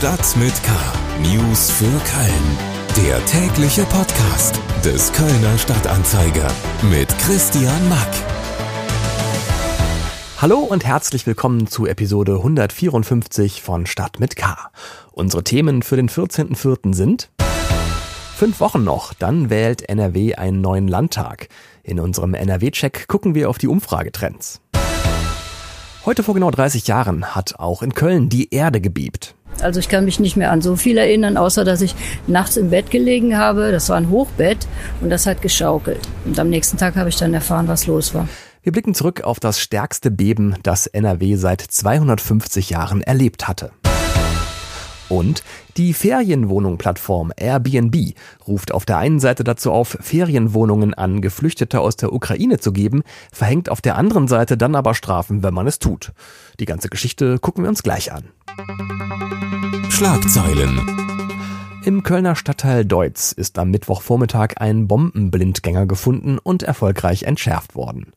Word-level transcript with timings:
Stadt 0.00 0.34
mit 0.38 0.54
K. 0.62 0.72
News 1.20 1.70
für 1.70 1.84
Köln. 1.84 3.06
Der 3.06 3.22
tägliche 3.26 3.82
Podcast 3.82 4.58
des 4.82 5.12
Kölner 5.12 5.58
Stadtanzeiger 5.58 6.50
mit 6.90 7.06
Christian 7.18 7.86
Mack. 7.90 8.08
Hallo 10.38 10.60
und 10.60 10.86
herzlich 10.86 11.26
willkommen 11.26 11.66
zu 11.66 11.84
Episode 11.84 12.36
154 12.36 13.60
von 13.60 13.84
Stadt 13.84 14.20
mit 14.20 14.36
K. 14.36 14.56
Unsere 15.12 15.44
Themen 15.44 15.82
für 15.82 15.96
den 15.96 16.08
14.04. 16.08 16.94
sind 16.94 17.28
Fünf 18.34 18.58
Wochen 18.60 18.82
noch, 18.82 19.12
dann 19.12 19.50
wählt 19.50 19.86
NRW 19.86 20.36
einen 20.36 20.62
neuen 20.62 20.88
Landtag. 20.88 21.48
In 21.82 22.00
unserem 22.00 22.32
NRW-Check 22.32 23.06
gucken 23.06 23.34
wir 23.34 23.50
auf 23.50 23.58
die 23.58 23.68
Umfragetrends. 23.68 24.62
Heute 26.06 26.22
vor 26.22 26.32
genau 26.32 26.50
30 26.50 26.86
Jahren 26.86 27.34
hat 27.34 27.56
auch 27.58 27.82
in 27.82 27.92
Köln 27.92 28.30
die 28.30 28.54
Erde 28.54 28.80
gebiebt. 28.80 29.34
Also 29.62 29.80
ich 29.80 29.88
kann 29.88 30.04
mich 30.04 30.20
nicht 30.20 30.36
mehr 30.36 30.50
an 30.50 30.62
so 30.62 30.76
viel 30.76 30.98
erinnern, 30.98 31.36
außer 31.36 31.64
dass 31.64 31.80
ich 31.80 31.94
nachts 32.26 32.56
im 32.56 32.70
Bett 32.70 32.90
gelegen 32.90 33.36
habe. 33.36 33.72
Das 33.72 33.88
war 33.88 33.96
ein 33.96 34.10
Hochbett 34.10 34.66
und 35.00 35.10
das 35.10 35.26
hat 35.26 35.42
geschaukelt. 35.42 36.00
Und 36.24 36.38
am 36.38 36.50
nächsten 36.50 36.76
Tag 36.76 36.96
habe 36.96 37.08
ich 37.08 37.16
dann 37.16 37.34
erfahren, 37.34 37.68
was 37.68 37.86
los 37.86 38.14
war. 38.14 38.28
Wir 38.62 38.72
blicken 38.72 38.94
zurück 38.94 39.22
auf 39.22 39.40
das 39.40 39.58
stärkste 39.58 40.10
Beben, 40.10 40.54
das 40.62 40.86
NRW 40.86 41.36
seit 41.36 41.62
250 41.62 42.70
Jahren 42.70 43.00
erlebt 43.00 43.48
hatte. 43.48 43.70
Und 45.10 45.42
die 45.76 45.92
Ferienwohnung-Plattform 45.92 47.32
Airbnb 47.36 48.14
ruft 48.46 48.72
auf 48.72 48.84
der 48.84 48.98
einen 48.98 49.18
Seite 49.18 49.42
dazu 49.42 49.72
auf, 49.72 49.98
Ferienwohnungen 50.00 50.94
an 50.94 51.20
Geflüchtete 51.20 51.80
aus 51.80 51.96
der 51.96 52.12
Ukraine 52.12 52.60
zu 52.60 52.72
geben, 52.72 53.02
verhängt 53.32 53.70
auf 53.70 53.80
der 53.80 53.96
anderen 53.96 54.28
Seite 54.28 54.56
dann 54.56 54.76
aber 54.76 54.94
Strafen, 54.94 55.42
wenn 55.42 55.52
man 55.52 55.66
es 55.66 55.80
tut. 55.80 56.12
Die 56.60 56.64
ganze 56.64 56.90
Geschichte 56.90 57.40
gucken 57.40 57.64
wir 57.64 57.68
uns 57.70 57.82
gleich 57.82 58.12
an. 58.12 58.24
Schlagzeilen. 59.88 60.80
Im 61.84 62.02
Kölner 62.02 62.36
Stadtteil 62.36 62.84
Deutz 62.84 63.32
ist 63.32 63.58
am 63.58 63.70
Mittwochvormittag 63.70 64.54
ein 64.56 64.86
Bombenblindgänger 64.86 65.86
gefunden 65.86 66.38
und 66.38 66.62
erfolgreich 66.62 67.22
entschärft 67.22 67.74
worden. 67.74 68.12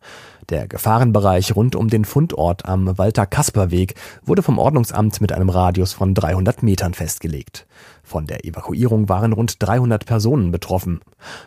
Der 0.49 0.67
Gefahrenbereich 0.67 1.55
rund 1.55 1.75
um 1.75 1.89
den 1.89 2.03
Fundort 2.03 2.65
am 2.65 2.97
Walter-Kasper-Weg 2.97 3.95
wurde 4.25 4.43
vom 4.43 4.59
Ordnungsamt 4.59 5.21
mit 5.21 5.31
einem 5.31 5.49
Radius 5.49 5.93
von 5.93 6.13
300 6.13 6.61
Metern 6.61 6.93
festgelegt. 6.93 7.65
Von 8.03 8.27
der 8.27 8.45
Evakuierung 8.45 9.07
waren 9.07 9.31
rund 9.31 9.55
300 9.59 10.05
Personen 10.05 10.51
betroffen. 10.51 10.99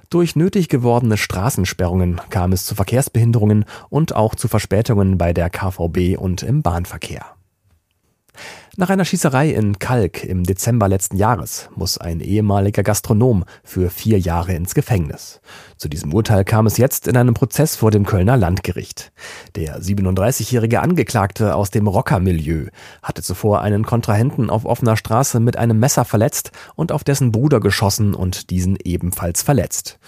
Durch 0.09 0.37
nötig 0.37 0.69
gewordene 0.69 1.19
Straßensperrungen 1.19 2.20
kam 2.31 2.53
es 2.53 2.65
zu 2.65 2.75
Verkehrsbehinderungen 2.75 3.67
und 3.91 4.17
auch 4.17 4.35
zu 4.35 4.48
Verspätungen 4.48 5.19
bei 5.19 5.35
der 5.35 5.51
KVB 5.51 6.17
und 6.19 6.42
im 6.42 6.63
Bahnverkehr. 6.63 7.36
Nach 8.77 8.91
einer 8.91 9.05
Schießerei 9.05 9.51
in 9.51 9.79
Kalk 9.79 10.23
im 10.23 10.45
Dezember 10.45 10.89
letzten 10.89 11.17
Jahres 11.17 11.70
muss 11.75 11.97
ein 11.97 12.20
ehemaliger 12.20 12.83
Gastronom 12.83 13.45
für 13.65 13.89
vier 13.89 14.19
Jahre 14.19 14.53
ins 14.55 14.75
Gefängnis. 14.75 15.41
Zu 15.79 15.89
diesem 15.89 16.12
Urteil 16.12 16.45
kam 16.45 16.67
es 16.67 16.77
jetzt 16.77 17.09
in 17.09 17.17
einem 17.17 17.34
Prozess 17.34 17.77
vor 17.77 17.91
dem 17.91 18.05
Kölner 18.05 18.37
Landgericht. 18.37 19.12
Der 19.55 19.81
37-jährige 19.81 20.81
Angeklagte 20.81 21.55
aus 21.55 21.70
dem 21.70 21.87
Rockermilieu 21.87 22.67
hatte 23.03 23.23
zuvor 23.23 23.62
einen 23.62 23.87
Kontrahenten 23.87 24.51
auf 24.51 24.67
offener 24.67 24.97
Straße 24.97 25.41
mit 25.41 25.57
einem 25.57 25.79
Messer 25.79 26.05
verletzt 26.05 26.53
und 26.75 26.92
auf 26.92 27.03
dessen 27.03 27.33
Bruder 27.33 27.61
geschossen 27.61 28.14
und 28.14 28.51
diesen 28.51 28.77
ebenfalls 28.84 29.42
verletzt. 29.42 29.98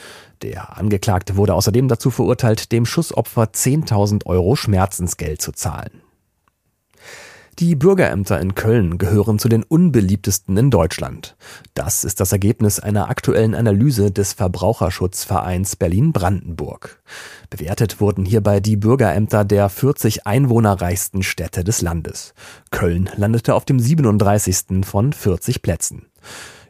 Der 0.42 0.76
Angeklagte 0.76 1.36
wurde 1.36 1.54
außerdem 1.54 1.88
dazu 1.88 2.10
verurteilt, 2.10 2.70
dem 2.70 2.86
Schussopfer 2.86 3.44
10.000 3.44 4.26
Euro 4.26 4.56
Schmerzensgeld 4.56 5.42
zu 5.42 5.52
zahlen. 5.52 6.02
Die 7.58 7.74
Bürgerämter 7.74 8.40
in 8.40 8.54
Köln 8.54 8.98
gehören 8.98 9.40
zu 9.40 9.48
den 9.48 9.64
unbeliebtesten 9.64 10.56
in 10.56 10.70
Deutschland. 10.70 11.36
Das 11.74 12.04
ist 12.04 12.20
das 12.20 12.30
Ergebnis 12.30 12.78
einer 12.78 13.10
aktuellen 13.10 13.56
Analyse 13.56 14.12
des 14.12 14.32
Verbraucherschutzvereins 14.32 15.74
Berlin-Brandenburg. 15.74 17.02
Bewertet 17.50 18.00
wurden 18.00 18.24
hierbei 18.24 18.60
die 18.60 18.76
Bürgerämter 18.76 19.44
der 19.44 19.68
40 19.68 20.24
einwohnerreichsten 20.24 21.24
Städte 21.24 21.64
des 21.64 21.82
Landes. 21.82 22.32
Köln 22.70 23.10
landete 23.16 23.56
auf 23.56 23.64
dem 23.64 23.80
37. 23.80 24.84
von 24.84 25.12
40 25.12 25.60
Plätzen. 25.60 26.06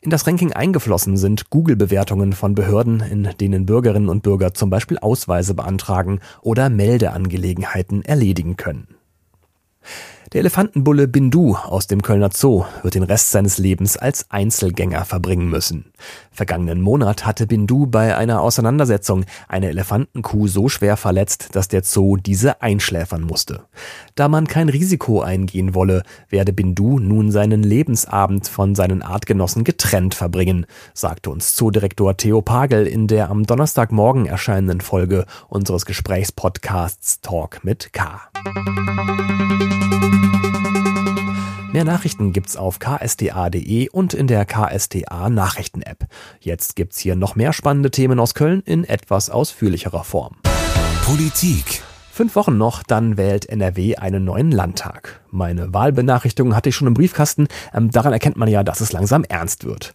In 0.00 0.08
das 0.08 0.26
Ranking 0.26 0.54
eingeflossen 0.54 1.18
sind 1.18 1.50
Google-Bewertungen 1.50 2.32
von 2.32 2.54
Behörden, 2.54 3.00
in 3.00 3.28
denen 3.38 3.66
Bürgerinnen 3.66 4.08
und 4.08 4.22
Bürger 4.22 4.54
zum 4.54 4.70
Beispiel 4.70 4.96
Ausweise 4.96 5.52
beantragen 5.52 6.20
oder 6.40 6.70
Meldeangelegenheiten 6.70 8.06
erledigen 8.06 8.56
können. 8.56 8.88
Der 10.32 10.40
Elefantenbulle 10.40 11.08
Bindu 11.08 11.56
aus 11.56 11.86
dem 11.86 12.02
Kölner 12.02 12.28
Zoo 12.30 12.66
wird 12.82 12.94
den 12.94 13.02
Rest 13.02 13.30
seines 13.30 13.56
Lebens 13.56 13.96
als 13.96 14.30
Einzelgänger 14.30 15.06
verbringen 15.06 15.48
müssen. 15.48 15.86
Vergangenen 16.30 16.82
Monat 16.82 17.24
hatte 17.24 17.46
Bindu 17.46 17.86
bei 17.86 18.14
einer 18.14 18.42
Auseinandersetzung 18.42 19.24
eine 19.48 19.68
Elefantenkuh 19.68 20.46
so 20.46 20.68
schwer 20.68 20.98
verletzt, 20.98 21.48
dass 21.52 21.68
der 21.68 21.82
Zoo 21.82 22.18
diese 22.18 22.60
einschläfern 22.60 23.22
musste. 23.22 23.62
Da 24.16 24.28
man 24.28 24.46
kein 24.46 24.68
Risiko 24.68 25.22
eingehen 25.22 25.74
wolle, 25.74 26.02
werde 26.28 26.52
Bindu 26.52 26.98
nun 26.98 27.30
seinen 27.30 27.62
Lebensabend 27.62 28.48
von 28.48 28.74
seinen 28.74 29.00
Artgenossen 29.00 29.64
getrennt 29.64 30.14
verbringen, 30.14 30.66
sagte 30.92 31.30
uns 31.30 31.56
Zoodirektor 31.56 32.18
Theo 32.18 32.42
Pagel 32.42 32.86
in 32.86 33.06
der 33.06 33.30
am 33.30 33.46
Donnerstagmorgen 33.46 34.26
erscheinenden 34.26 34.82
Folge 34.82 35.24
unseres 35.48 35.86
Gesprächspodcasts 35.86 37.22
Talk 37.22 37.64
mit 37.64 37.94
K. 37.94 38.20
Mehr 41.72 41.84
Nachrichten 41.84 42.32
gibt's 42.32 42.56
auf 42.56 42.78
ksda.de 42.78 43.90
und 43.90 44.12
in 44.12 44.26
der 44.26 44.44
KSTA 44.46 45.28
Nachrichten-App. 45.28 46.06
Jetzt 46.40 46.76
gibt's 46.76 46.98
hier 46.98 47.14
noch 47.14 47.36
mehr 47.36 47.52
spannende 47.52 47.90
Themen 47.90 48.18
aus 48.18 48.34
Köln 48.34 48.62
in 48.64 48.84
etwas 48.84 49.30
ausführlicherer 49.30 50.02
Form. 50.02 50.36
Politik. 51.04 51.82
Fünf 52.10 52.34
Wochen 52.34 52.58
noch, 52.58 52.82
dann 52.82 53.16
wählt 53.16 53.48
NRW 53.48 53.94
einen 53.94 54.24
neuen 54.24 54.50
Landtag. 54.50 55.20
Meine 55.30 55.72
Wahlbenachrichtigung 55.72 56.56
hatte 56.56 56.70
ich 56.70 56.74
schon 56.74 56.88
im 56.88 56.94
Briefkasten. 56.94 57.46
Ähm, 57.72 57.92
daran 57.92 58.12
erkennt 58.12 58.36
man 58.36 58.48
ja, 58.48 58.64
dass 58.64 58.80
es 58.80 58.92
langsam 58.92 59.22
ernst 59.22 59.64
wird. 59.64 59.94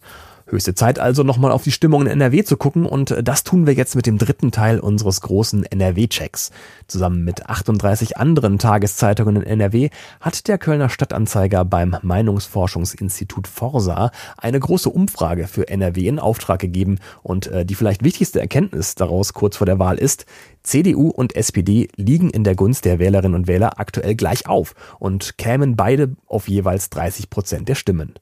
Höchste 0.54 0.76
Zeit 0.76 1.00
also 1.00 1.24
nochmal 1.24 1.50
auf 1.50 1.64
die 1.64 1.72
Stimmung 1.72 2.02
in 2.02 2.06
NRW 2.06 2.44
zu 2.44 2.56
gucken 2.56 2.86
und 2.86 3.10
äh, 3.10 3.24
das 3.24 3.42
tun 3.42 3.66
wir 3.66 3.74
jetzt 3.74 3.96
mit 3.96 4.06
dem 4.06 4.18
dritten 4.18 4.52
Teil 4.52 4.78
unseres 4.78 5.20
großen 5.20 5.64
NRW-Checks. 5.64 6.52
Zusammen 6.86 7.24
mit 7.24 7.46
38 7.46 8.18
anderen 8.18 8.60
Tageszeitungen 8.60 9.34
in 9.34 9.42
NRW 9.42 9.90
hat 10.20 10.46
der 10.46 10.58
Kölner 10.58 10.90
Stadtanzeiger 10.90 11.64
beim 11.64 11.96
Meinungsforschungsinstitut 12.02 13.48
Forsa 13.48 14.12
eine 14.36 14.60
große 14.60 14.90
Umfrage 14.90 15.48
für 15.48 15.66
NRW 15.66 16.06
in 16.06 16.20
Auftrag 16.20 16.60
gegeben 16.60 17.00
und 17.24 17.48
äh, 17.48 17.66
die 17.66 17.74
vielleicht 17.74 18.04
wichtigste 18.04 18.38
Erkenntnis 18.38 18.94
daraus 18.94 19.32
kurz 19.32 19.56
vor 19.56 19.66
der 19.66 19.80
Wahl 19.80 19.98
ist, 19.98 20.24
CDU 20.62 21.10
und 21.10 21.34
SPD 21.34 21.88
liegen 21.96 22.30
in 22.30 22.44
der 22.44 22.54
Gunst 22.54 22.84
der 22.84 23.00
Wählerinnen 23.00 23.34
und 23.34 23.48
Wähler 23.48 23.80
aktuell 23.80 24.14
gleich 24.14 24.46
auf 24.46 24.74
und 25.00 25.36
kämen 25.36 25.74
beide 25.74 26.14
auf 26.26 26.48
jeweils 26.48 26.90
30 26.90 27.28
Prozent 27.28 27.68
der 27.68 27.74
Stimmen. 27.74 28.14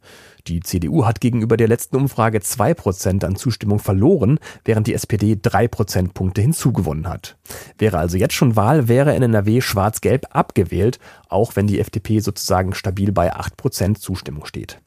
Die 0.48 0.60
CDU 0.60 1.04
hat 1.04 1.20
gegenüber 1.20 1.56
der 1.56 1.68
letzten 1.68 1.96
Umfrage 1.96 2.40
zwei 2.40 2.74
Prozent 2.74 3.24
an 3.24 3.36
Zustimmung 3.36 3.78
verloren, 3.78 4.38
während 4.64 4.86
die 4.86 4.94
SPD 4.94 5.38
drei 5.40 5.68
Prozentpunkte 5.68 6.40
hinzugewonnen 6.40 7.08
hat. 7.08 7.36
Wäre 7.78 7.98
also 7.98 8.16
jetzt 8.16 8.34
schon 8.34 8.56
Wahl, 8.56 8.88
wäre 8.88 9.14
in 9.14 9.22
NRW 9.22 9.60
schwarz-gelb 9.60 10.26
abgewählt, 10.30 10.98
auch 11.28 11.54
wenn 11.54 11.66
die 11.66 11.78
FDP 11.78 12.20
sozusagen 12.20 12.74
stabil 12.74 13.12
bei 13.12 13.32
acht 13.32 13.56
Prozent 13.56 13.98
Zustimmung 13.98 14.44
steht. 14.44 14.80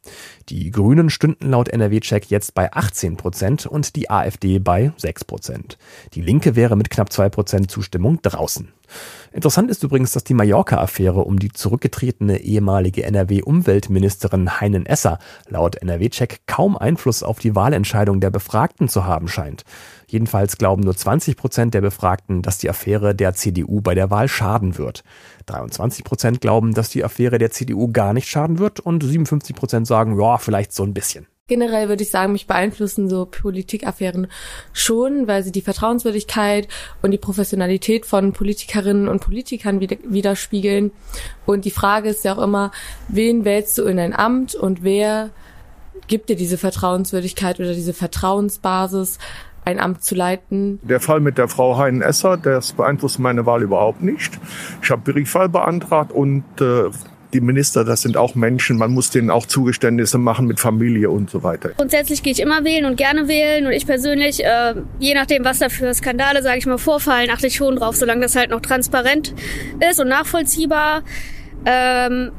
Die 0.49 0.71
Grünen 0.71 1.09
stünden 1.09 1.49
laut 1.49 1.69
NRW-Check 1.69 2.29
jetzt 2.29 2.53
bei 2.53 2.71
18 2.71 3.17
Prozent 3.17 3.65
und 3.65 3.95
die 3.95 4.09
AfD 4.09 4.59
bei 4.59 4.91
6 4.97 5.23
Prozent. 5.23 5.77
Die 6.13 6.21
Linke 6.21 6.55
wäre 6.55 6.75
mit 6.75 6.89
knapp 6.89 7.11
zwei 7.11 7.29
Prozent 7.29 7.71
Zustimmung 7.71 8.21
draußen. 8.21 8.71
Interessant 9.31 9.69
ist 9.69 9.83
übrigens, 9.83 10.11
dass 10.11 10.23
die 10.23 10.33
Mallorca-Affäre 10.33 11.21
um 11.21 11.39
die 11.39 11.51
zurückgetretene 11.51 12.39
ehemalige 12.39 13.03
NRW-Umweltministerin 13.03 14.61
Heinen 14.61 14.85
Esser 14.85 15.19
laut 15.47 15.75
NRW-Check 15.75 16.41
kaum 16.47 16.77
Einfluss 16.77 17.23
auf 17.23 17.39
die 17.39 17.55
Wahlentscheidung 17.55 18.19
der 18.19 18.29
Befragten 18.29 18.89
zu 18.89 19.05
haben 19.05 19.27
scheint. 19.27 19.63
Jedenfalls 20.07 20.57
glauben 20.57 20.83
nur 20.83 20.95
20 20.95 21.37
Prozent 21.37 21.73
der 21.73 21.81
Befragten, 21.81 22.41
dass 22.41 22.57
die 22.57 22.69
Affäre 22.69 23.15
der 23.15 23.33
CDU 23.33 23.81
bei 23.81 23.95
der 23.95 24.11
Wahl 24.11 24.27
schaden 24.27 24.77
wird. 24.77 25.03
23 25.47 26.03
Prozent 26.03 26.41
glauben, 26.41 26.73
dass 26.73 26.89
die 26.89 27.03
Affäre 27.03 27.37
der 27.37 27.51
CDU 27.51 27.91
gar 27.91 28.13
nicht 28.13 28.27
schaden 28.29 28.59
wird 28.59 28.79
und 28.79 29.03
57 29.03 29.55
Prozent 29.55 29.87
sagen, 29.87 30.19
ja, 30.19 30.37
vielleicht 30.37 30.73
so 30.73 30.83
ein 30.83 30.93
bisschen. 30.93 31.27
Generell 31.47 31.89
würde 31.89 32.01
ich 32.01 32.09
sagen, 32.09 32.31
mich 32.31 32.47
beeinflussen 32.47 33.07
so 33.07 33.27
Politikaffären 33.27 34.25
schon, 34.73 35.27
weil 35.27 35.43
sie 35.43 35.51
die 35.51 35.61
Vertrauenswürdigkeit 35.61 36.67
und 37.03 37.11
die 37.11 37.19
Professionalität 37.19 38.07
von 38.07 38.33
Politikerinnen 38.33 39.07
und 39.07 39.21
Politikern 39.21 39.79
widerspiegeln. 39.79 40.89
Und 41.45 41.65
die 41.65 41.69
Frage 41.69 42.09
ist 42.09 42.25
ja 42.25 42.35
auch 42.35 42.41
immer, 42.41 42.71
wen 43.09 43.45
wählst 43.45 43.77
du 43.77 43.83
in 43.83 43.99
ein 43.99 44.15
Amt 44.15 44.55
und 44.55 44.81
wer 44.83 45.29
gibt 46.07 46.29
dir 46.29 46.35
diese 46.35 46.57
Vertrauenswürdigkeit 46.57 47.59
oder 47.59 47.75
diese 47.75 47.93
Vertrauensbasis, 47.93 49.19
ein 49.65 49.79
Amt 49.79 50.03
zu 50.03 50.15
leiten. 50.15 50.79
Der 50.81 50.99
Fall 50.99 51.19
mit 51.19 51.37
der 51.37 51.47
Frau 51.47 51.77
Heinen-Esser, 51.77 52.37
das 52.37 52.73
beeinflusst 52.73 53.19
meine 53.19 53.45
Wahl 53.45 53.61
überhaupt 53.61 54.01
nicht. 54.01 54.39
Ich 54.81 54.89
habe 54.89 55.13
Briefwahl 55.13 55.49
beantragt 55.49 56.11
und 56.11 56.43
äh, 56.59 56.89
Die 57.35 57.41
Minister, 57.41 57.83
das 57.83 58.01
sind 58.01 58.15
auch 58.15 58.33
Menschen, 58.35 58.77
man 58.77 58.91
muss 58.91 59.09
denen 59.09 59.29
auch 59.29 59.45
Zugeständnisse 59.45 60.17
machen 60.17 60.47
mit 60.47 60.57
Familie 60.57 61.09
und 61.09 61.29
so 61.29 61.43
weiter. 61.43 61.71
Grundsätzlich 61.75 62.23
gehe 62.23 62.31
ich 62.31 62.39
immer 62.39 62.63
wählen 62.63 62.85
und 62.85 62.95
gerne 62.95 63.27
wählen 63.27 63.65
und 63.65 63.73
ich 63.73 63.85
persönlich, 63.85 64.45
äh, 64.45 64.75
je 64.99 65.15
nachdem, 65.15 65.43
was 65.43 65.59
da 65.59 65.67
für 65.67 65.93
Skandale, 65.93 66.41
sage 66.43 66.59
ich 66.59 66.65
mal, 66.65 66.77
vorfallen, 66.77 67.29
achte 67.29 67.47
ich 67.47 67.55
schon 67.55 67.75
drauf, 67.75 67.97
solange 67.97 68.21
das 68.21 68.37
halt 68.37 68.51
noch 68.51 68.61
transparent 68.61 69.33
ist 69.89 69.99
und 69.99 70.07
nachvollziehbar. 70.07 71.03
Ähm, 71.65 72.31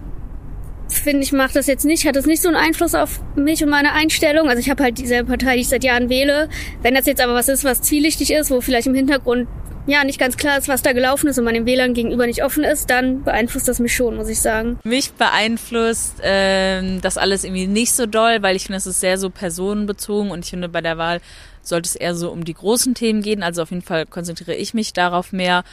finde 0.88 1.24
ich, 1.24 1.32
macht 1.32 1.56
das 1.56 1.66
jetzt 1.66 1.84
nicht, 1.84 2.06
hat 2.06 2.16
das 2.16 2.24
nicht 2.24 2.40
so 2.40 2.48
einen 2.48 2.56
Einfluss 2.56 2.94
auf 2.94 3.20
mich 3.34 3.62
und 3.62 3.68
meine 3.68 3.92
Einstellung. 3.92 4.48
Also 4.48 4.60
ich 4.60 4.70
habe 4.70 4.82
halt 4.82 4.96
dieselbe 4.96 5.28
Partei, 5.28 5.56
die 5.56 5.60
ich 5.60 5.68
seit 5.68 5.84
Jahren 5.84 6.08
wähle. 6.08 6.48
Wenn 6.80 6.94
das 6.94 7.04
jetzt 7.04 7.20
aber 7.20 7.34
was 7.34 7.48
ist, 7.48 7.64
was 7.64 7.82
zwielichtig 7.82 8.32
ist, 8.32 8.50
wo 8.50 8.62
vielleicht 8.62 8.86
im 8.86 8.94
Hintergrund 8.94 9.46
ja 9.86 10.04
nicht 10.04 10.18
ganz 10.18 10.36
klar 10.36 10.58
ist, 10.58 10.68
was 10.68 10.82
da 10.82 10.92
gelaufen 10.92 11.28
ist 11.28 11.38
und 11.38 11.44
man 11.44 11.54
den 11.54 11.66
Wählern 11.66 11.94
gegenüber 11.94 12.26
nicht 12.26 12.44
offen 12.44 12.64
ist, 12.64 12.90
dann 12.90 13.22
beeinflusst 13.24 13.68
das 13.68 13.78
mich 13.78 13.94
schon, 13.94 14.16
muss 14.16 14.28
ich 14.28 14.40
sagen. 14.40 14.78
Mich 14.84 15.12
beeinflusst 15.12 16.16
ähm, 16.22 17.00
das 17.00 17.18
alles 17.18 17.44
irgendwie 17.44 17.66
nicht 17.66 17.92
so 17.92 18.06
doll, 18.06 18.42
weil 18.42 18.56
ich 18.56 18.64
finde, 18.64 18.78
es 18.78 18.86
ist 18.86 19.00
sehr 19.00 19.18
so 19.18 19.30
personenbezogen 19.30 20.30
und 20.30 20.44
ich 20.44 20.50
finde, 20.50 20.68
bei 20.68 20.80
der 20.80 20.98
Wahl 20.98 21.20
sollte 21.62 21.88
es 21.88 21.96
eher 21.96 22.14
so 22.14 22.30
um 22.30 22.44
die 22.44 22.54
großen 22.54 22.94
Themen 22.94 23.22
gehen. 23.22 23.42
Also 23.42 23.62
auf 23.62 23.70
jeden 23.70 23.82
Fall 23.82 24.06
konzentriere 24.06 24.54
ich 24.54 24.74
mich 24.74 24.92
darauf 24.92 25.32
mehr. 25.32 25.64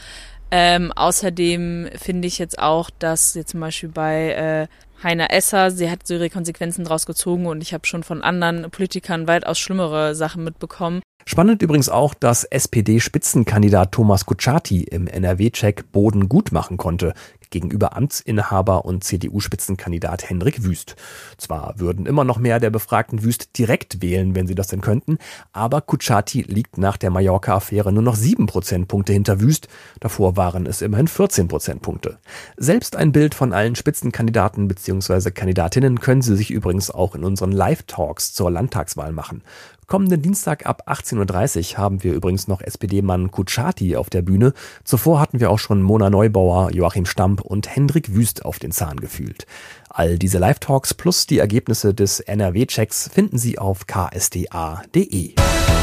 Ähm, 0.50 0.92
außerdem 0.92 1.88
finde 1.96 2.28
ich 2.28 2.38
jetzt 2.38 2.58
auch, 2.58 2.90
dass 2.98 3.34
jetzt 3.34 3.50
zum 3.50 3.60
Beispiel 3.60 3.88
bei 3.88 4.30
äh, 4.30 4.66
Heiner 5.04 5.30
Esser, 5.30 5.70
sie 5.70 5.90
hat 5.90 6.06
so 6.06 6.14
ihre 6.14 6.30
Konsequenzen 6.30 6.84
draus 6.84 7.06
gezogen 7.06 7.46
und 7.46 7.62
ich 7.62 7.74
habe 7.74 7.86
schon 7.86 8.02
von 8.02 8.22
anderen 8.22 8.70
Politikern 8.70 9.28
weitaus 9.28 9.58
schlimmere 9.58 10.14
Sachen 10.14 10.42
mitbekommen. 10.42 11.02
Spannend 11.26 11.62
übrigens 11.62 11.88
auch, 11.88 12.12
dass 12.12 12.44
SPD-Spitzenkandidat 12.44 13.92
Thomas 13.92 14.26
Kutschaty 14.26 14.82
im 14.82 15.06
NRW-Check 15.06 15.92
Boden 15.92 16.28
gut 16.28 16.52
machen 16.52 16.76
konnte 16.76 17.14
gegenüber 17.50 17.96
Amtsinhaber 17.96 18.84
und 18.84 19.04
CDU-Spitzenkandidat 19.04 20.28
Hendrik 20.28 20.64
Wüst. 20.64 20.96
Zwar 21.38 21.78
würden 21.78 22.06
immer 22.06 22.24
noch 22.24 22.38
mehr 22.38 22.60
der 22.60 22.70
Befragten 22.70 23.22
Wüst 23.22 23.58
direkt 23.58 24.02
wählen, 24.02 24.34
wenn 24.34 24.46
sie 24.46 24.54
das 24.54 24.68
denn 24.68 24.80
könnten, 24.80 25.18
aber 25.52 25.80
Kutschaty 25.80 26.42
liegt 26.42 26.78
nach 26.78 26.96
der 26.96 27.10
Mallorca-Affäre 27.10 27.92
nur 27.92 28.02
noch 28.02 28.16
sieben 28.16 28.46
Prozentpunkte 28.46 29.12
hinter 29.12 29.40
Wüst. 29.40 29.68
Davor 30.00 30.36
waren 30.36 30.66
es 30.66 30.82
immerhin 30.82 31.08
14 31.08 31.48
Prozentpunkte. 31.48 32.18
Selbst 32.56 32.96
ein 32.96 33.12
Bild 33.12 33.34
von 33.34 33.52
allen 33.52 33.74
Spitzenkandidaten 33.74 34.68
bzw. 34.68 35.30
Kandidatinnen 35.30 36.00
können 36.00 36.22
Sie 36.22 36.36
sich 36.36 36.50
übrigens 36.50 36.90
auch 36.90 37.14
in 37.14 37.24
unseren 37.24 37.52
Live-Talks 37.52 38.32
zur 38.32 38.50
Landtagswahl 38.50 39.12
machen. 39.12 39.42
Kommenden 39.86 40.22
Dienstag 40.22 40.66
ab 40.66 40.88
18.30 40.88 41.72
Uhr 41.72 41.78
haben 41.78 42.02
wir 42.02 42.14
übrigens 42.14 42.48
noch 42.48 42.60
SPD-Mann 42.60 43.30
Kutschaty 43.30 43.96
auf 43.96 44.10
der 44.10 44.22
Bühne. 44.22 44.52
Zuvor 44.84 45.20
hatten 45.20 45.40
wir 45.40 45.50
auch 45.50 45.58
schon 45.58 45.82
Mona 45.82 46.10
Neubauer, 46.10 46.72
Joachim 46.72 47.06
Stamp 47.06 47.40
und 47.40 47.74
Hendrik 47.74 48.14
Wüst 48.14 48.44
auf 48.44 48.58
den 48.58 48.72
Zahn 48.72 48.98
gefühlt. 48.98 49.46
All 49.88 50.18
diese 50.18 50.38
Live-Talks 50.38 50.94
plus 50.94 51.26
die 51.26 51.38
Ergebnisse 51.38 51.94
des 51.94 52.20
NRW-Checks 52.20 53.10
finden 53.12 53.38
Sie 53.38 53.58
auf 53.58 53.86
ksda.de. 53.86 55.34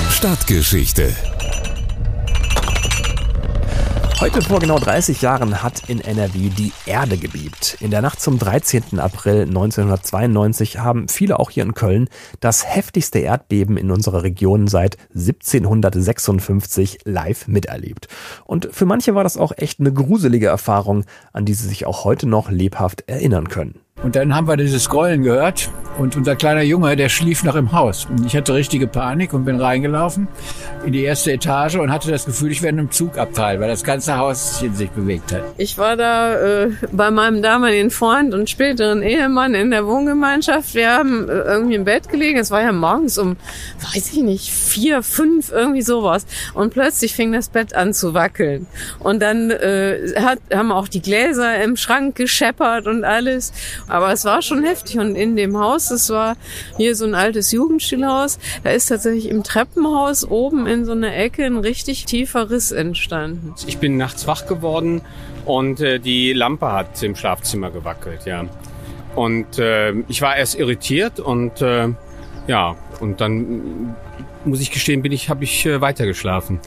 Stadtgeschichte 0.10 1.16
Heute 4.22 4.40
vor 4.44 4.60
genau 4.60 4.78
30 4.78 5.24
Jahren 5.24 5.64
hat 5.64 5.90
in 5.90 6.00
NRW 6.00 6.50
die 6.50 6.72
Erde 6.86 7.18
gebebt. 7.18 7.78
In 7.80 7.90
der 7.90 8.04
Nacht 8.04 8.22
zum 8.22 8.38
13. 8.38 9.00
April 9.00 9.48
1992 9.48 10.78
haben 10.78 11.08
viele 11.08 11.40
auch 11.40 11.50
hier 11.50 11.64
in 11.64 11.74
Köln 11.74 12.08
das 12.40 12.64
heftigste 12.64 13.18
Erdbeben 13.18 13.78
in 13.78 13.90
unserer 13.90 14.22
Region 14.22 14.68
seit 14.68 14.98
1756 15.16 17.00
live 17.04 17.48
miterlebt. 17.48 18.10
Und 18.46 18.70
für 18.72 18.86
manche 18.86 19.16
war 19.16 19.24
das 19.24 19.38
auch 19.38 19.54
echt 19.58 19.80
eine 19.80 19.92
gruselige 19.92 20.50
Erfahrung, 20.50 21.06
an 21.34 21.46
die 21.46 21.56
sie 21.56 21.68
sich 21.68 21.88
auch 21.88 22.04
heute 22.04 22.30
noch 22.30 22.52
lebhaft 22.52 23.06
erinnern 23.08 23.50
können. 23.50 23.80
Und 24.04 24.16
dann 24.16 24.36
haben 24.36 24.48
wir 24.48 24.58
dieses 24.58 24.90
Grollen 24.90 25.22
gehört 25.22 25.70
und 25.98 26.16
unser 26.16 26.36
kleiner 26.36 26.64
Junge, 26.64 26.96
der 26.96 27.10
schlief 27.10 27.44
noch 27.44 27.56
im 27.56 27.72
Haus. 27.72 28.06
Und 28.06 28.26
ich 28.26 28.36
hatte 28.36 28.54
richtige 28.54 28.88
Panik 28.88 29.34
und 29.34 29.46
bin 29.46 29.60
reingelaufen 29.60 30.28
in 30.86 30.94
die 30.94 31.04
erste 31.04 31.32
Etage 31.32 31.76
und 31.76 31.92
hatte 31.92 32.10
das 32.10 32.26
Gefühl, 32.26 32.52
ich 32.52 32.62
wäre 32.62 32.74
in 32.74 32.80
einem 32.80 32.92
Zugabteil, 32.92 33.60
weil 33.60 33.68
das 33.68 33.84
ganze 33.84 34.18
Haus 34.18 34.60
sich 34.60 34.90
bewegt 34.92 35.32
hat. 35.32 35.44
Ich 35.58 35.78
war 35.78 35.96
da 35.98 36.64
äh, 36.64 36.72
bei 36.92 37.12
meinem 37.12 37.44
damaligen 37.44 37.92
Freund 37.92 38.34
und 38.34 38.50
späteren 38.50 39.04
Ehemann 39.04 39.54
in 39.54 39.70
der 39.70 39.86
Wohngemeinschaft. 39.86 40.74
Wir 40.74 40.92
haben 40.92 41.30
äh, 41.30 41.34
irgendwie 41.34 41.76
im 41.76 41.84
Bett 41.84 42.10
gelegen. 42.10 42.40
Es 42.40 42.50
war 42.50 42.62
ja 42.62 42.72
morgens 42.72 43.18
um, 43.18 43.36
weiß 43.94 44.14
ich 44.14 44.24
nicht, 44.24 44.50
vier, 44.50 45.04
fünf, 45.04 45.52
irgendwie 45.52 45.82
sowas. 45.84 46.26
Und 46.54 46.74
plötzlich 46.74 47.14
fing 47.14 47.32
das 47.34 47.50
Bett 47.50 47.76
an 47.76 47.94
zu 47.94 48.14
wackeln. 48.14 48.66
Und 49.00 49.22
dann 49.22 49.52
äh, 49.52 50.14
hat, 50.20 50.40
haben 50.52 50.72
auch 50.72 50.88
die 50.88 51.02
Gläser 51.02 51.62
im 51.64 51.76
Schrank 51.76 52.16
gescheppert 52.16 52.88
und 52.88 53.04
alles. 53.04 53.54
Aber 53.92 54.12
es 54.12 54.24
war 54.24 54.42
schon 54.42 54.64
heftig. 54.64 54.98
Und 55.00 55.16
in 55.16 55.36
dem 55.36 55.58
Haus, 55.58 55.92
es 55.92 56.10
war 56.10 56.38
hier 56.78 56.96
so 56.96 57.06
ein 57.06 57.14
altes 57.14 57.52
Jugendstilhaus, 57.52 58.40
da 58.64 58.72
ist 58.72 58.88
tatsächlich 58.88 59.30
im 59.30 59.44
Treppenhaus 59.44 60.30
oben 60.30 60.66
in 60.66 60.86
so 60.86 60.94
einer 60.94 61.16
Ecke 61.16 61.46
ein 61.46 61.58
richtig 61.58 62.06
tiefer 62.06 62.50
Riss 62.50 62.72
entstanden. 62.72 63.54
Ich 63.68 63.80
bin 63.80 63.98
nachts 63.98 64.28
wach 64.28 64.48
geworden 64.48 65.02
und 65.46 65.82
äh, 65.82 66.00
die 66.00 66.34
Lampe 66.34 66.72
hat 66.72 67.04
im 67.04 67.16
Schlafzimmer 67.16 67.70
gewackelt, 67.70 68.26
ja. 68.26 68.46
Und 69.16 69.60
äh, 69.60 69.92
ich 70.08 70.22
war 70.22 70.38
erst 70.38 70.56
irritiert 70.56 71.20
und 71.20 71.62
äh, 71.62 71.90
ja, 72.48 72.78
und 73.02 73.20
dann 73.20 73.96
muss 74.46 74.62
ich 74.62 74.72
gestehen, 74.72 75.02
bin 75.02 75.12
ich, 75.12 75.30
habe 75.30 75.44
ich 75.44 75.66
äh, 75.66 75.82
weitergeschlafen. 75.82 76.60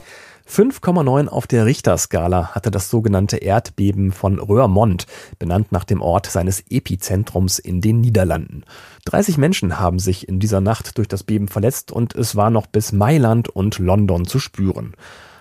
5,9 0.47 1.27
auf 1.27 1.47
der 1.47 1.65
Richterskala 1.65 2.49
hatte 2.49 2.69
das 2.71 2.89
sogenannte 2.89 3.37
Erdbeben 3.37 4.11
von 4.11 4.39
Roermond, 4.39 5.07
benannt 5.39 5.71
nach 5.71 5.83
dem 5.83 6.01
Ort 6.01 6.27
seines 6.27 6.63
Epizentrums 6.69 7.59
in 7.59 7.81
den 7.81 7.99
Niederlanden. 7.99 8.63
30 9.05 9.37
Menschen 9.37 9.79
haben 9.79 9.99
sich 9.99 10.29
in 10.29 10.39
dieser 10.39 10.61
Nacht 10.61 10.97
durch 10.97 11.07
das 11.07 11.23
Beben 11.23 11.47
verletzt 11.47 11.91
und 11.91 12.15
es 12.15 12.35
war 12.35 12.51
noch 12.51 12.67
bis 12.67 12.91
Mailand 12.91 13.49
und 13.49 13.79
London 13.79 14.25
zu 14.25 14.39
spüren. 14.39 14.95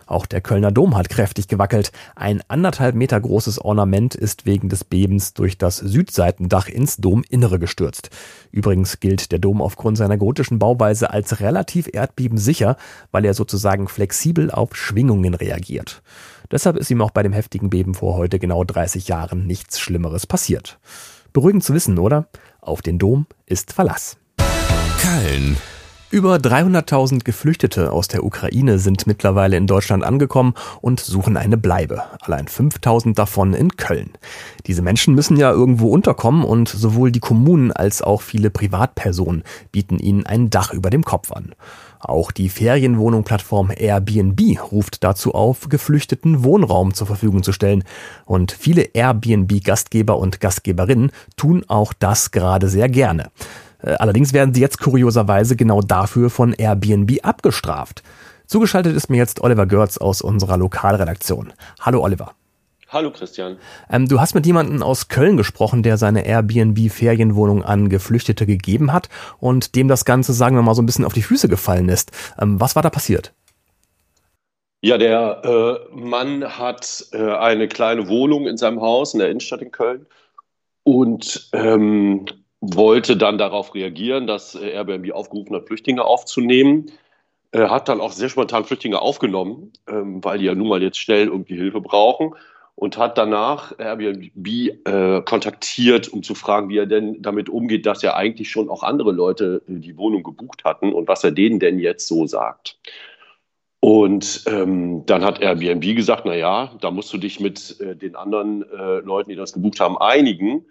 Auch 0.07 0.27
der 0.27 0.41
Kölner 0.41 0.71
Dom 0.71 0.97
hat 0.97 1.09
kräftig 1.09 1.49
gewackelt. 1.49 1.93
Ein 2.15 2.43
anderthalb 2.49 2.95
Meter 2.95 3.21
großes 3.21 3.59
Ornament 3.59 4.15
ist 4.15 4.47
wegen 4.47 4.69
des 4.69 4.85
Bebens 4.85 5.35
durch 5.35 5.59
das 5.59 5.79
Südseitendach 5.79 6.69
ins 6.69 6.97
Dominnere 6.97 7.59
gestürzt. 7.59 8.11
Übrigens 8.51 9.01
gilt 9.01 9.33
der 9.33 9.39
Dom 9.39 9.63
aufgrund 9.63 9.97
seiner 9.97 10.17
gotischen 10.17 10.59
Bauweise 10.59 11.11
als 11.11 11.41
relativ 11.41 11.89
erdbebensicher, 11.93 12.77
weil 13.11 13.25
er 13.25 13.35
sozusagen 13.35 13.89
flexibel 13.89 14.51
auf 14.51 14.77
Schwingungen 14.77 15.35
reagiert. 15.35 16.03
Deshalb 16.51 16.77
ist 16.77 16.91
ihm 16.91 17.01
auch 17.01 17.11
bei 17.11 17.23
dem 17.23 17.33
heftigen 17.33 17.71
Beben 17.71 17.95
vor 17.95 18.17
heute 18.17 18.39
genau 18.39 18.65
30 18.65 19.09
Jahren 19.09 19.47
nichts 19.47 19.81
Schlimmeres 19.81 20.27
passiert. 20.27 20.79
Beruhigend 21.33 21.65
zu 21.65 21.75
wissen, 21.75 21.99
oder? 21.99 22.29
Auf 22.61 22.81
den 22.81 22.99
Dom 22.99 23.27
ist 23.47 23.73
Verlass. 23.73 24.17
Köln. 25.01 25.57
Über 26.11 26.37
300.000 26.37 27.25
Geflüchtete 27.25 27.91
aus 27.91 28.07
der 28.07 28.25
Ukraine 28.25 28.79
sind 28.79 29.07
mittlerweile 29.07 29.57
in 29.57 29.67
Deutschland 29.67 30.05
angekommen 30.05 30.55
und 30.81 31.01
suchen 31.01 31.37
eine 31.37 31.57
Bleibe. 31.57 32.03
Allein 32.21 32.47
5.000 32.47 33.15
davon 33.15 33.53
in 33.53 33.77
Köln. 33.77 34.13
Diese 34.67 34.83
Menschen 34.83 35.15
müssen 35.15 35.37
ja 35.37 35.51
irgendwo 35.51 35.89
unterkommen 35.89 36.45
und 36.45 36.69
sowohl 36.69 37.11
die 37.11 37.21
Kommunen 37.21 37.73
als 37.73 38.01
auch 38.01 38.23
viele 38.23 38.51
Privatpersonen 38.51 39.43
bieten 39.73 39.99
ihnen 39.99 40.25
ein 40.25 40.51
Dach 40.51 40.73
über 40.73 40.91
dem 40.91 41.05
Kopf 41.05 41.33
an. 41.33 41.55
Auch 41.99 42.31
die 42.33 42.51
Ferienwohnung-Plattform 42.51 43.73
Airbnb 43.75 44.41
ruft 44.71 45.03
dazu 45.03 45.35
auf, 45.35 45.71
Geflüchteten 45.71 46.45
Wohnraum 46.45 46.93
zur 46.93 47.07
Verfügung 47.07 47.43
zu 47.43 47.53
stellen. 47.53 47.83
Und 48.27 48.53
viele 48.53 48.83
Airbnb-Gastgeber 48.83 50.19
und 50.19 50.39
Gastgeberinnen 50.39 51.11
tun 51.37 51.65
auch 51.67 51.95
das 51.95 52.31
gerade 52.31 52.69
sehr 52.69 52.91
gerne. 52.91 53.31
Äh, 53.85 53.95
allerdings 53.99 54.33
werden 54.33 54.55
sie 54.55 54.61
jetzt 54.61 54.81
kurioserweise 54.81 55.57
genau 55.57 55.81
dafür 55.81 56.31
von 56.31 56.53
Airbnb 56.53 57.21
abgestraft. 57.23 58.03
Zugeschaltet 58.47 58.95
ist 58.95 59.11
mir 59.11 59.17
jetzt 59.17 59.41
Oliver 59.41 59.67
Görz 59.67 59.99
aus 59.99 60.23
unserer 60.23 60.57
Lokalredaktion. 60.57 61.53
Hallo 61.81 62.03
Oliver. 62.03 62.33
Hallo 62.89 63.11
Christian. 63.11 63.57
Ähm, 63.91 64.07
du 64.07 64.21
hast 64.21 64.35
mit 64.35 64.47
jemandem 64.47 64.83
aus 64.83 65.09
Köln 65.09 65.37
gesprochen, 65.37 65.83
der 65.83 65.97
seine 65.97 66.27
Airbnb-Ferienwohnung 66.27 67.65
an 67.65 67.89
Geflüchtete 67.89 68.47
gegeben 68.47 68.93
hat 68.93 69.09
und 69.41 69.75
dem 69.75 69.89
das 69.89 70.05
Ganze, 70.05 70.33
sagen 70.33 70.55
wir 70.55 70.63
mal, 70.63 70.75
so 70.75 70.83
ein 70.83 70.87
bisschen 70.87 71.05
auf 71.05 71.13
die 71.13 71.23
Füße 71.23 71.49
gefallen 71.49 71.89
ist. 71.89 72.13
Ähm, 72.41 72.61
was 72.61 72.77
war 72.77 72.83
da 72.83 72.91
passiert? 72.91 73.33
Ja, 74.83 74.99
der 74.99 75.43
äh, 75.45 75.97
Mann 75.97 76.45
hat 76.45 77.07
äh, 77.13 77.33
eine 77.33 77.69
kleine 77.69 78.07
Wohnung 78.09 78.47
in 78.47 78.59
seinem 78.59 78.81
Haus 78.81 79.15
in 79.15 79.21
der 79.21 79.31
Innenstadt 79.31 79.63
in 79.63 79.73
Köln 79.73 80.07
und 80.85 81.49
ähm, 81.53 82.27
wollte 82.73 83.17
dann 83.17 83.39
darauf 83.39 83.75
reagieren, 83.75 84.27
dass 84.27 84.55
äh, 84.55 84.71
Airbnb 84.71 85.13
aufgerufen 85.13 85.55
hat, 85.57 85.67
Flüchtlinge 85.67 86.05
aufzunehmen. 86.05 86.93
Er 87.53 87.71
hat 87.71 87.89
dann 87.89 88.01
auch 88.01 88.13
sehr 88.13 88.29
spontan 88.29 88.65
Flüchtlinge 88.65 89.01
aufgenommen, 89.01 89.73
ähm, 89.89 90.25
weil 90.25 90.39
die 90.39 90.47
ja 90.47 90.55
nun 90.55 90.69
mal 90.69 90.83
jetzt 90.83 90.99
schnell 90.99 91.27
irgendwie 91.27 91.57
Hilfe 91.57 91.81
brauchen 91.81 92.35
und 92.77 92.99
hat 92.99 93.17
danach 93.19 93.79
Airbnb 93.79 94.47
äh, 94.47 95.23
kontaktiert, 95.23 96.09
um 96.09 96.23
zu 96.23 96.35
fragen, 96.35 96.69
wie 96.69 96.79
er 96.79 96.87
denn 96.87 97.23
damit 97.23 97.49
umgeht, 97.49 97.87
dass 97.87 98.03
ja 98.03 98.15
eigentlich 98.15 98.51
schon 98.51 98.69
auch 98.69 98.83
andere 98.83 99.13
Leute 99.13 99.63
äh, 99.69 99.79
die 99.79 99.97
Wohnung 99.97 100.23
gebucht 100.23 100.65
hatten 100.65 100.93
und 100.93 101.07
was 101.07 101.23
er 101.23 101.31
denen 101.31 101.61
denn 101.61 101.79
jetzt 101.79 102.09
so 102.09 102.27
sagt. 102.27 102.79
Und 103.81 104.45
ähm, 104.47 105.05
dann 105.05 105.23
hat 105.23 105.43
Airbnb 105.43 105.95
gesagt, 105.95 106.23
na 106.25 106.35
ja, 106.35 106.73
da 106.81 106.91
musst 106.91 107.13
du 107.13 107.19
dich 107.19 107.39
mit 107.39 107.79
äh, 107.81 107.95
den 107.95 108.17
anderen 108.17 108.63
äh, 108.71 109.01
Leuten, 109.01 109.29
die 109.29 109.37
das 109.37 109.53
gebucht 109.53 109.79
haben, 109.79 109.99
einigen 109.99 110.65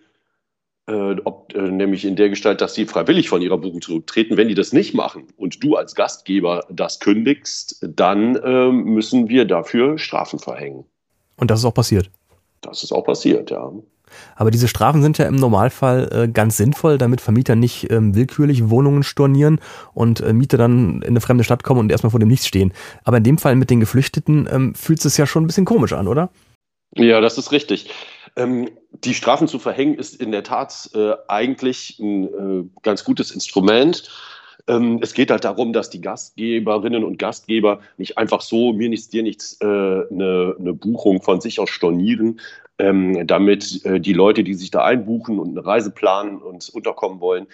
äh, 0.88 1.16
ob, 1.24 1.54
äh, 1.56 1.62
nämlich 1.62 2.06
in 2.06 2.16
der 2.16 2.30
Gestalt, 2.30 2.62
dass 2.62 2.74
sie 2.74 2.86
freiwillig 2.86 3.30
von 3.30 3.42
ihrer 3.42 3.58
Buchung 3.58 3.82
zurücktreten. 3.82 4.38
Wenn 4.38 4.50
die 4.50 4.56
das 4.56 4.74
nicht 4.74 4.94
machen 4.94 5.28
und 5.38 5.64
du 5.64 5.76
als 5.76 5.96
Gastgeber 5.96 6.66
das 6.70 7.00
kündigst, 7.00 7.80
dann 7.82 8.36
äh, 8.36 8.72
müssen 8.72 9.30
wir 9.30 9.46
dafür 9.46 9.98
Strafen 9.98 10.40
verhängen. 10.40 10.86
Und 11.38 11.52
das 11.52 11.60
ist 11.60 11.66
auch 11.66 11.74
passiert. 11.74 12.10
Das 12.62 12.84
ist 12.84 12.92
auch 12.92 13.04
passiert, 13.04 13.52
ja. 13.52 13.72
Aber 14.36 14.52
diese 14.52 14.68
Strafen 14.68 15.02
sind 15.02 15.18
ja 15.18 15.26
im 15.26 15.36
Normalfall 15.36 16.10
äh, 16.12 16.28
ganz 16.28 16.58
sinnvoll, 16.58 16.98
damit 16.98 17.22
Vermieter 17.22 17.56
nicht 17.56 17.90
ähm, 17.92 18.16
willkürlich 18.16 18.70
Wohnungen 18.70 19.04
stornieren 19.04 19.60
und 19.94 20.22
äh, 20.22 20.34
Mieter 20.34 20.58
dann 20.58 21.02
in 21.02 21.10
eine 21.10 21.22
fremde 21.22 21.44
Stadt 21.44 21.64
kommen 21.64 21.80
und 21.80 21.92
erstmal 21.92 22.12
vor 22.12 22.20
dem 22.20 22.30
Nichts 22.30 22.48
stehen. 22.48 22.74
Aber 23.04 23.18
in 23.18 23.24
dem 23.24 23.38
Fall 23.38 23.56
mit 23.56 23.70
den 23.70 23.80
Geflüchteten 23.80 24.48
ähm, 24.52 24.76
fühlt 24.76 25.04
es 25.04 25.18
ja 25.18 25.26
schon 25.26 25.44
ein 25.44 25.48
bisschen 25.48 25.66
komisch 25.66 25.94
an, 25.94 26.08
oder? 26.08 26.30
Ja, 26.96 27.22
das 27.22 27.38
ist 27.38 27.52
richtig. 27.52 27.90
Ähm, 28.36 28.70
die 28.92 29.14
Strafen 29.14 29.48
zu 29.48 29.60
verhängen 29.60 29.96
ist 29.96 30.20
in 30.20 30.32
der 30.32 30.44
Tat 30.44 30.90
äh, 30.96 31.14
eigentlich 31.28 32.00
ein 32.00 32.24
äh, 32.24 32.70
ganz 32.82 33.04
gutes 33.04 33.32
Instrument. 33.32 34.10
Ähm, 34.68 35.00
es 35.02 35.14
geht 35.14 35.30
halt 35.30 35.44
darum, 35.44 35.74
dass 35.74 35.90
die 35.90 36.02
Gastgeberinnen 36.02 37.04
und 37.04 37.20
Gastgeber 37.20 37.82
nicht 37.98 38.18
einfach 38.18 38.42
so, 38.42 38.74
mir 38.74 38.90
nichts, 38.90 39.10
dir 39.10 39.24
nichts, 39.24 39.58
äh, 39.62 39.66
eine, 39.66 40.56
eine 40.58 40.74
Buchung 40.74 41.22
von 41.22 41.42
sich 41.42 41.60
aus 41.60 41.70
stornieren, 41.70 42.40
ähm, 42.80 43.28
damit 43.28 43.86
äh, 43.86 44.00
die 44.00 44.14
Leute, 44.14 44.44
die 44.44 44.54
sich 44.54 44.72
da 44.72 44.84
einbuchen 44.84 45.38
und 45.38 45.50
eine 45.50 45.66
Reise 45.66 45.92
planen 45.92 46.42
und 46.42 46.70
unterkommen 46.70 47.20
wollen, 47.20 47.48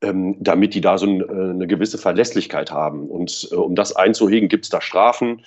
ähm, 0.00 0.36
damit 0.40 0.74
die 0.74 0.80
da 0.80 0.98
so 0.98 1.06
äh, 1.06 1.28
eine 1.28 1.66
gewisse 1.66 1.98
Verlässlichkeit 1.98 2.70
haben. 2.70 3.08
Und 3.08 3.48
äh, 3.50 3.56
um 3.56 3.74
das 3.74 3.94
einzuhegen, 3.94 4.48
gibt 4.48 4.64
es 4.64 4.70
da 4.70 4.80
Strafen 4.80 5.42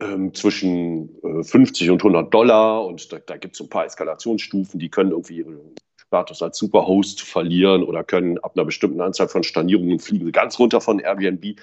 ähm, 0.00 0.34
zwischen 0.34 1.10
50 1.42 1.86
äh, 1.86 1.90
und 1.90 2.00
100 2.00 2.32
Dollar 2.32 2.84
und 2.84 3.12
da, 3.12 3.18
da 3.18 3.36
gibt 3.36 3.54
es 3.54 3.58
so 3.58 3.64
ein 3.64 3.70
paar 3.70 3.86
Eskalationsstufen, 3.86 4.80
die 4.80 4.88
können 4.88 5.10
irgendwie 5.10 5.38
ihren 5.38 5.74
Status 5.96 6.42
als 6.42 6.58
Superhost 6.58 7.22
verlieren 7.22 7.84
oder 7.84 8.02
können 8.02 8.38
ab 8.38 8.52
einer 8.56 8.64
bestimmten 8.64 9.00
Anzahl 9.00 9.28
von 9.28 9.42
Stornierungen 9.42 10.00
fliegen 10.00 10.32
ganz 10.32 10.58
runter 10.58 10.80
von 10.80 10.98
Airbnb. 10.98 11.56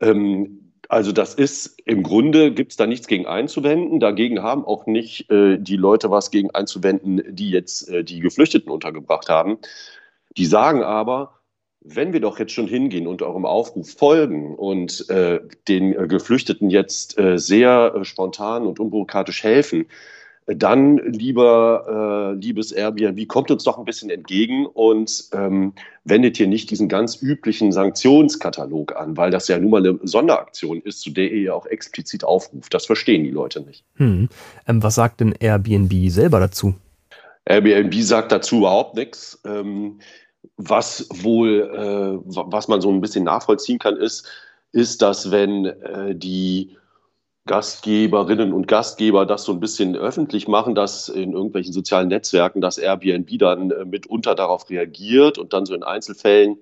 Ähm, 0.00 0.72
also 0.88 1.10
das 1.10 1.34
ist 1.34 1.80
im 1.86 2.02
Grunde 2.02 2.52
gibt 2.52 2.72
es 2.72 2.76
da 2.76 2.86
nichts 2.86 3.06
gegen 3.06 3.26
einzuwenden. 3.26 3.98
Dagegen 3.98 4.42
haben 4.42 4.64
auch 4.64 4.86
nicht 4.86 5.30
äh, 5.30 5.58
die 5.58 5.76
Leute 5.76 6.10
was 6.10 6.30
gegen 6.30 6.50
einzuwenden, 6.50 7.22
die 7.28 7.50
jetzt 7.50 7.88
äh, 7.88 8.04
die 8.04 8.20
Geflüchteten 8.20 8.70
untergebracht 8.70 9.28
haben. 9.28 9.58
Die 10.36 10.46
sagen 10.46 10.82
aber, 10.82 11.41
wenn 11.84 12.12
wir 12.12 12.20
doch 12.20 12.38
jetzt 12.38 12.52
schon 12.52 12.68
hingehen 12.68 13.06
und 13.06 13.22
eurem 13.22 13.44
Aufruf 13.44 13.92
folgen 13.92 14.54
und 14.54 15.08
äh, 15.10 15.40
den 15.68 15.92
äh, 15.92 16.06
Geflüchteten 16.06 16.70
jetzt 16.70 17.18
äh, 17.18 17.38
sehr 17.38 17.94
äh, 17.94 18.04
spontan 18.04 18.66
und 18.66 18.78
unbürokratisch 18.78 19.42
helfen, 19.42 19.86
dann, 20.46 20.98
lieber, 20.98 22.32
äh, 22.34 22.38
liebes 22.38 22.72
Airbnb, 22.72 23.28
kommt 23.28 23.50
uns 23.52 23.62
doch 23.62 23.78
ein 23.78 23.84
bisschen 23.84 24.10
entgegen 24.10 24.66
und 24.66 25.28
ähm, 25.32 25.72
wendet 26.04 26.36
hier 26.36 26.48
nicht 26.48 26.70
diesen 26.70 26.88
ganz 26.88 27.22
üblichen 27.22 27.70
Sanktionskatalog 27.70 28.96
an, 28.96 29.16
weil 29.16 29.30
das 29.30 29.46
ja 29.46 29.58
nun 29.58 29.70
mal 29.70 29.86
eine 29.86 30.00
Sonderaktion 30.02 30.80
ist, 30.82 31.00
zu 31.02 31.10
der 31.10 31.30
ihr 31.30 31.42
ja 31.42 31.54
auch 31.54 31.66
explizit 31.66 32.24
aufruft. 32.24 32.74
Das 32.74 32.86
verstehen 32.86 33.22
die 33.22 33.30
Leute 33.30 33.60
nicht. 33.60 33.84
Hm. 33.96 34.28
Ähm, 34.66 34.82
was 34.82 34.96
sagt 34.96 35.20
denn 35.20 35.32
Airbnb 35.38 35.92
selber 36.10 36.40
dazu? 36.40 36.74
Airbnb 37.44 37.94
sagt 38.02 38.32
dazu 38.32 38.58
überhaupt 38.58 38.96
nichts. 38.96 39.40
Ähm, 39.44 40.00
was 40.56 41.08
wohl, 41.10 41.70
äh, 41.74 42.20
was 42.24 42.68
man 42.68 42.80
so 42.80 42.90
ein 42.90 43.00
bisschen 43.00 43.24
nachvollziehen 43.24 43.78
kann, 43.78 43.96
ist, 43.96 44.28
ist, 44.72 45.02
dass 45.02 45.30
wenn 45.30 45.66
äh, 45.66 46.14
die 46.14 46.76
Gastgeberinnen 47.46 48.52
und 48.52 48.68
Gastgeber 48.68 49.26
das 49.26 49.44
so 49.44 49.52
ein 49.52 49.60
bisschen 49.60 49.96
öffentlich 49.96 50.46
machen, 50.46 50.74
dass 50.74 51.08
in 51.08 51.32
irgendwelchen 51.32 51.72
sozialen 51.72 52.08
Netzwerken 52.08 52.60
das 52.60 52.78
Airbnb 52.78 53.38
dann 53.38 53.70
äh, 53.70 53.84
mitunter 53.84 54.34
darauf 54.34 54.70
reagiert 54.70 55.38
und 55.38 55.52
dann 55.52 55.66
so 55.66 55.74
in 55.74 55.82
Einzelfällen 55.82 56.58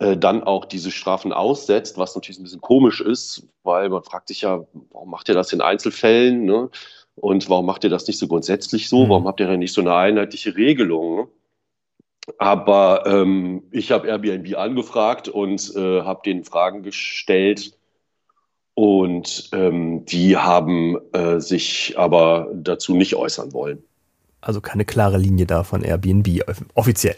äh, 0.00 0.16
dann 0.16 0.42
auch 0.42 0.64
diese 0.64 0.90
Strafen 0.90 1.32
aussetzt, 1.32 1.98
was 1.98 2.16
natürlich 2.16 2.40
ein 2.40 2.42
bisschen 2.42 2.60
komisch 2.60 3.00
ist, 3.00 3.46
weil 3.62 3.88
man 3.88 4.02
fragt 4.02 4.28
sich 4.28 4.40
ja, 4.40 4.66
warum 4.90 5.10
macht 5.10 5.28
ihr 5.28 5.36
das 5.36 5.52
in 5.52 5.60
Einzelfällen? 5.60 6.44
Ne? 6.44 6.68
Und 7.14 7.48
warum 7.48 7.66
macht 7.66 7.84
ihr 7.84 7.90
das 7.90 8.06
nicht 8.08 8.18
so 8.18 8.26
grundsätzlich 8.26 8.88
so? 8.88 9.04
Mhm. 9.04 9.10
Warum 9.10 9.28
habt 9.28 9.38
ihr 9.38 9.46
denn 9.46 9.60
nicht 9.60 9.72
so 9.72 9.80
eine 9.80 9.94
einheitliche 9.94 10.56
Regelung? 10.56 11.16
Ne? 11.16 11.28
Aber 12.38 13.04
ähm, 13.06 13.64
ich 13.70 13.90
habe 13.90 14.08
Airbnb 14.08 14.56
angefragt 14.56 15.28
und 15.28 15.74
äh, 15.74 16.02
habe 16.02 16.20
denen 16.24 16.44
Fragen 16.44 16.82
gestellt. 16.82 17.76
Und 18.74 19.50
ähm, 19.52 20.06
die 20.06 20.36
haben 20.36 20.96
äh, 21.12 21.40
sich 21.40 21.94
aber 21.98 22.48
dazu 22.54 22.94
nicht 22.94 23.16
äußern 23.16 23.52
wollen. 23.52 23.82
Also 24.40 24.60
keine 24.60 24.84
klare 24.84 25.18
Linie 25.18 25.46
da 25.46 25.62
von 25.62 25.82
Airbnb 25.82 26.28
offiziell. 26.74 27.16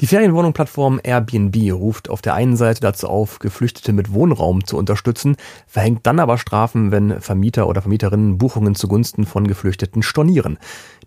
Die 0.00 0.08
Ferienwohnungsplattform 0.08 1.00
Airbnb 1.02 1.72
ruft 1.72 2.10
auf 2.10 2.20
der 2.20 2.34
einen 2.34 2.56
Seite 2.56 2.80
dazu 2.80 3.08
auf, 3.08 3.38
Geflüchtete 3.38 3.92
mit 3.92 4.12
Wohnraum 4.12 4.64
zu 4.64 4.76
unterstützen, 4.76 5.36
verhängt 5.68 6.04
dann 6.06 6.18
aber 6.18 6.36
Strafen, 6.36 6.90
wenn 6.90 7.20
Vermieter 7.20 7.68
oder 7.68 7.82
Vermieterinnen 7.82 8.36
Buchungen 8.36 8.74
zugunsten 8.74 9.24
von 9.24 9.46
Geflüchteten 9.46 10.02
stornieren. 10.02 10.58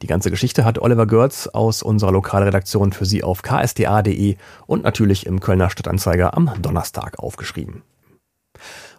Die 0.01 0.07
ganze 0.07 0.31
Geschichte 0.31 0.63
hat 0.63 0.79
Oliver 0.79 1.05
Görz 1.05 1.47
aus 1.47 1.83
unserer 1.83 2.13
Lokalredaktion 2.13 2.93
für 2.93 3.05
Sie 3.05 3.23
auf 3.23 3.41
ksda.de 3.41 4.37
und 4.67 4.83
natürlich 4.83 5.25
im 5.25 5.41
Kölner 5.41 5.69
Stadtanzeiger 5.69 6.37
am 6.37 6.51
Donnerstag 6.61 7.19
aufgeschrieben. 7.19 7.83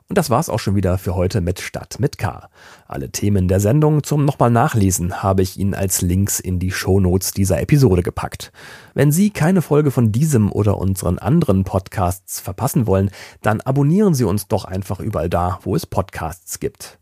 Und 0.09 0.17
das 0.17 0.31
war's 0.31 0.49
auch 0.49 0.59
schon 0.59 0.75
wieder 0.75 0.97
für 0.97 1.15
heute 1.15 1.43
mit 1.43 1.61
Stadt 1.61 2.01
mit 2.01 2.17
K. 2.17 2.49
Alle 2.87 3.11
Themen 3.11 3.47
der 3.47 3.61
Sendung 3.61 4.03
zum 4.03 4.25
nochmal 4.25 4.51
nachlesen 4.51 5.23
habe 5.23 5.43
ich 5.43 5.59
Ihnen 5.59 5.75
als 5.75 6.01
Links 6.01 6.41
in 6.41 6.59
die 6.59 6.71
Shownotes 6.71 7.33
dieser 7.33 7.61
Episode 7.61 8.03
gepackt. 8.03 8.51
Wenn 8.95 9.13
Sie 9.13 9.29
keine 9.29 9.61
Folge 9.61 9.91
von 9.91 10.11
diesem 10.11 10.51
oder 10.51 10.79
unseren 10.79 11.19
anderen 11.19 11.65
Podcasts 11.65 12.41
verpassen 12.41 12.87
wollen, 12.87 13.11
dann 13.43 13.61
abonnieren 13.61 14.15
Sie 14.15 14.25
uns 14.25 14.49
doch 14.49 14.65
einfach 14.65 14.99
überall 15.01 15.29
da, 15.29 15.59
wo 15.63 15.77
es 15.77 15.85
Podcasts 15.85 16.59
gibt. 16.59 16.99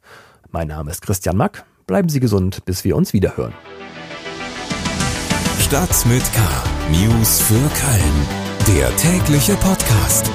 Mein 0.50 0.66
Name 0.66 0.90
ist 0.90 1.02
Christian 1.02 1.36
Mack. 1.36 1.64
Bleiben 1.86 2.08
Sie 2.08 2.18
gesund, 2.18 2.64
bis 2.64 2.82
wir 2.82 2.96
uns 2.96 3.12
wiederhören. 3.12 3.54
Stadt 5.60 6.04
mit 6.06 6.24
K. 6.34 6.40
News 6.90 7.40
für 7.40 7.54
Köln. 7.54 8.76
Der 8.76 8.96
tägliche 8.96 9.54
Podcast. 9.54 10.28